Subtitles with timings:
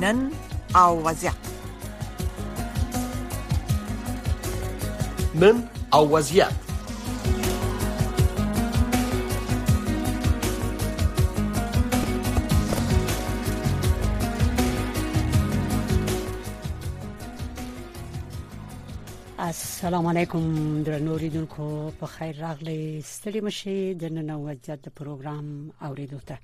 [0.00, 0.30] نن
[0.76, 1.34] او وضعیت
[5.34, 6.46] نن او وضعیت
[19.38, 21.66] السلام علیکم درنو ریډونکو
[22.00, 26.38] په خیر راغلی ستړي مشه د نن او وضعیت پروګرام اوریدو ته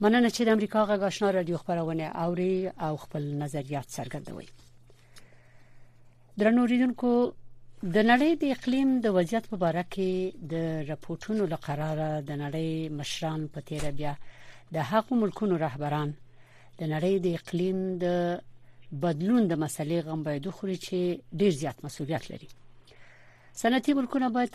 [0.00, 2.56] مننه چې د امریکا غږ آشنا رادیو خبرونه اوري
[2.86, 4.48] او خپل نظریات څرګندوي
[6.38, 7.10] درنو ریډونکو
[7.94, 10.10] د نړۍ د اقلیم د وضعیت په اړه کې
[10.52, 10.54] د
[10.90, 14.14] راپورټونو لقراره د نړۍ مشران په تیر بیا
[14.74, 16.10] د حق ملکونو رهبران
[16.80, 18.06] د نړۍ د اقلیم د
[19.04, 20.96] بدلون د مسلې غم باید خوري چې
[21.40, 22.48] ډیر زیات مسولیت لري
[23.60, 24.52] صنعتي ملکونه باید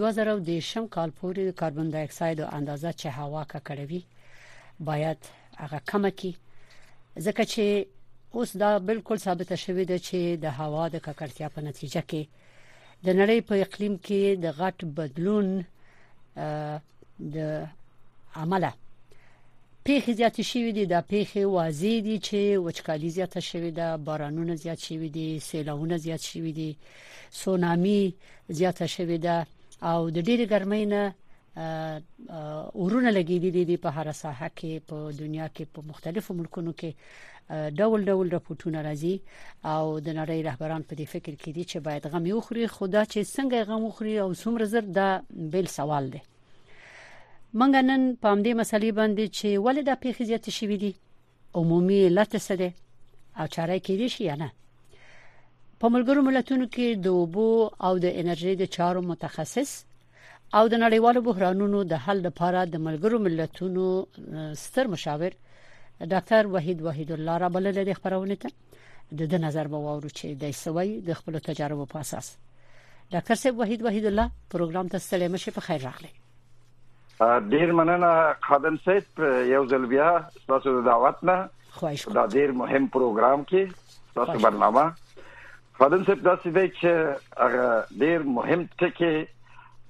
[0.00, 4.21] 2010 کال پورې کاربن دای اکساید او اندازه چې هوا ککړوي کا
[4.80, 5.18] باید
[5.58, 6.34] هغه کم کی
[7.18, 7.86] ځکه چې
[8.32, 12.22] اوس دا بالکل ثابت شوی دی چې د هوا د ککړتیا په نتیجه کې
[13.04, 15.64] د نړۍ په اقلیم کې د غټ بدلون
[17.34, 17.66] د
[18.34, 18.72] عمله
[19.86, 24.78] پیخي زیات شوی دی د پیخي واضی دی چې وچکالي زیات شوی ده بارانونه زیات
[24.86, 26.70] شوی دي سیلاونه زیات شوی دي
[27.30, 28.14] سونامي
[28.48, 29.46] زیات شوی ده
[29.82, 31.02] او د ډیره ګرمۍ نه
[31.58, 36.90] ورونه لګیدي دي په هر ساحه کې په دنیا کې په مختلفو ملکونو کې
[37.78, 39.14] ډول ډول راپورټونه راځي
[39.74, 43.20] او د نړۍ رهبران په دې فکر کې دي چې باید غم وخوري خدا چې
[43.36, 45.08] څنګه غم وخوري او څومره زر دا
[45.52, 46.20] بل سوال دی
[47.60, 50.92] منګ نن په همدې مسلې باندې چې ولې دا پیښې زیاتې شوې دي
[51.58, 52.70] عمومي علت څه دی
[53.40, 54.48] او چاره کې دي شي نه
[55.80, 57.48] په ملګرو ملتونو کې د اوبو
[57.86, 59.70] او د انرژي د چارو متخصص
[60.60, 63.84] او د نړیوالو بحرانونو د حل لپاره د ملګرو ملتونو
[64.62, 65.36] ستر مشاور
[66.12, 68.82] ډاکټر وحید وحید الله را بلل د خبرونه ته
[69.22, 72.28] د د نظر به وورو چې د سوي د خپل تجربه په اساس
[73.14, 76.12] ډاکټر صاحب وحید وحید الله پروګرام ته سلام شي په خیر راغلی
[77.56, 78.12] ډیر مننه
[78.50, 79.26] خادم صاحب
[79.56, 80.10] یو ځل بیا
[80.52, 81.38] تاسو د دعوت نه
[82.20, 84.86] دا ډیر مهم پروګرام کې تاسو برنامه
[85.82, 89.16] خادم صاحب دا سیده چې ډیر مهم ټکی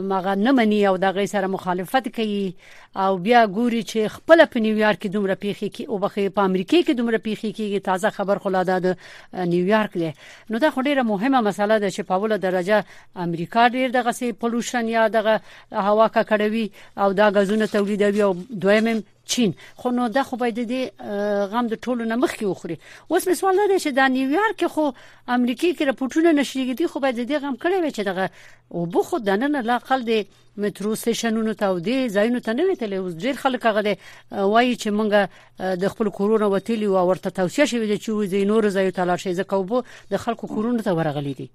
[0.01, 2.53] مغه نه مني او دغه سره مخالفت کوي
[2.97, 6.83] او بیا ګوري چې خپل په نیویارک کې دومره پیخي کې او بخي په امریکای
[6.83, 8.97] کې دومره پیخي کې تازه خبر خلا ده د
[9.53, 10.13] نیویارک له
[10.49, 12.83] نو دا خوري مهمه مسله ده چې په اوله درجه
[13.27, 15.39] امریکا ډیر دغه سي پولوشن یا دغه
[15.71, 16.67] هوا ککړوي
[16.97, 18.33] او دا غزونه تولیدوي او
[18.65, 19.03] دویم
[19.33, 21.19] چین خو نو د خو باید د
[21.53, 24.85] غم د ټولو نمخ کې وخوري اوس مثال نه دی چې د نیویارک خو
[25.37, 29.19] امریکای کې راپورټونه نشریږي خو باید د غم کړی وي چې دغه او بو خو
[29.29, 30.17] دنه لا خل دی
[30.65, 35.79] مترو سټیشنونو ته ودی زاینو ته نه ویته اوس ډیر خلک هغه وایي چې مونږ
[35.85, 39.61] د خپل کورونه وتیلی او ورته توصیه شوی چې وزې نور زایو تلار شي ځکه
[39.63, 39.83] وبو
[40.15, 41.49] د خلکو کورونه ته ورغلي دي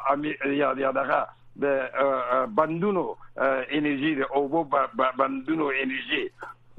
[0.60, 1.20] یا یا دغه
[1.64, 3.04] د بندونو
[3.80, 6.24] انرژي د اوبو بندونو انرژي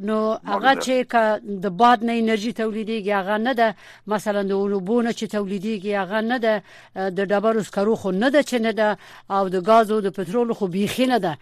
[0.06, 1.16] نو هغه چې ک
[1.64, 3.68] د باد نه انرژي تولیديږي هغه نه ده
[4.14, 8.58] مثلا د اولوبونه چې تولیديږي هغه نه ده د ډبرو سکرو خو نه ده چې
[8.68, 8.98] نه ده
[9.36, 11.38] او د غازو د پټرول خو بيخي نه ده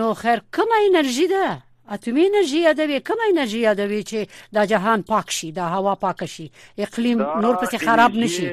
[0.00, 1.58] نو خیر کومه انرژي ده
[1.96, 6.50] اټومي انرژي یادوي کومه انرژي یادوي چې د جهان پاک شي د هوا پاک شي
[6.88, 8.48] اقلیم نور پسې خراب نشي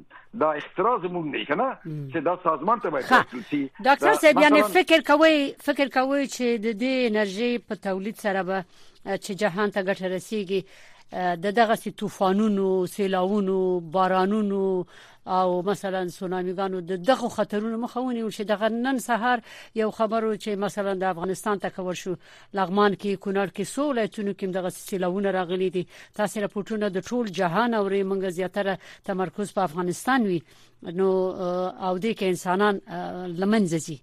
[0.42, 5.04] دا اعتراض مونږ نه کنه چې دا سازمان ته باید وکړي ډاکټر صاحب یعنی فکر
[5.12, 5.34] کوي
[5.68, 10.60] فکر کوي چې د دې انرژي په تولید سره به چې جهان ته ګټه رسیږي
[11.12, 14.86] د دغه سي طوفانونو سیلاوونو بارانونو
[15.26, 19.38] او مثلا سونامیګانو د دغه خطرونو مخاوني ول شي دغه نن سهار
[19.74, 22.12] یو خبرو چې مثلا د افغانستان تکور شو
[22.54, 27.30] لغمان کې کونړ کې سولې چونو کې دغه سیلاونه راغلي دي تاسو راپورټونه د ټول
[27.40, 30.40] جهان اوري منګه زیاتره تمرکز په افغانستان وي
[30.98, 31.08] نو
[31.86, 32.80] او د کې انسانان
[33.40, 33.98] لمنځي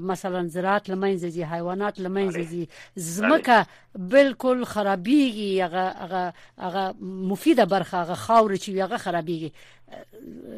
[0.00, 3.66] مثلا زراعت لمنځ زی حیوانات لمنځ زی زمکه
[3.98, 9.52] بالکل خرابيږي هغه هغه هغه مفیده برخه هغه خاور چې هغه خرابيږي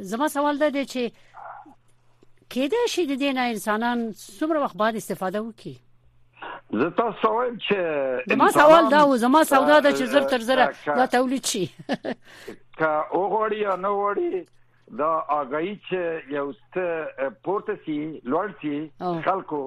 [0.01, 1.03] زما سوال ده چې
[2.55, 5.75] کېده شي د دې نه انسانان څومره وخت بعد استفاده وکړي
[6.73, 7.79] زه تاسو وایم چې
[8.37, 11.71] ما سوال دا زما سودا ده چې زر تر زره دا تولید شي
[12.79, 14.47] که اوغړی یا نه وړي
[14.93, 16.79] دا اگای چې یو ست
[17.45, 19.61] پورتسي لورتي خلکو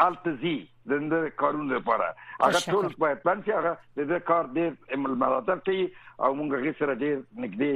[0.00, 0.56] التزي
[0.88, 2.06] د دې کارونو لپاره
[2.44, 4.58] هغه ټول په پلان کې هغه د دې کار د
[4.96, 5.84] عمل مراتب کوي
[6.24, 7.72] او موږ غیر سره ډیر نږدې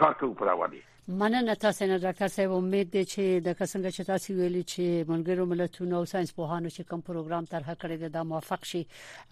[0.00, 0.80] کار کوو په راوړي
[1.10, 5.46] مننه تاسو نه ډاکټر صاحب امید دی چې د کسنګ چې تاسو ویلي چې ملګرو
[5.52, 8.82] ملتونو او ساينس پوهانو چې کوم پروګرام طرح کړی دی دا موافق شي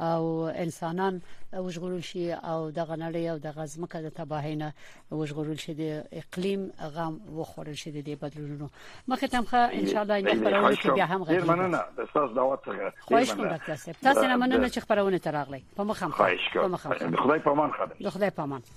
[0.06, 1.20] او انسانان
[1.52, 4.72] وژغورل شي او د غنړې او د غزمکه د تباهی نه
[5.20, 6.66] وژغورل شي د اقلیم
[6.98, 8.68] غم وخورل شي د بدلونونو
[9.08, 12.26] مخه تم ښه ان شاء الله ان خبرونه کې بیا هم غوښتل مننه د تاسو
[12.40, 16.68] دعوت څخه خواهش کوم ډاکټر صاحب تاسو نه مننه چې خبرونه ترغلې په مخه په
[16.68, 16.90] مخه
[17.24, 18.70] خدای پامان خدای خدای پامان